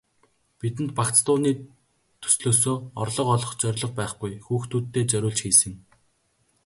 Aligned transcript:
Бидэнд 0.59 0.91
багц 0.99 1.17
дууны 1.25 1.51
төслөөсөө 2.21 2.75
орлого 3.01 3.31
олох 3.37 3.53
зорилго 3.61 3.93
байхгүй, 3.99 4.31
хүүхдүүддээ 4.45 5.05
зориулж 5.11 5.39
хийсэн. 5.43 5.73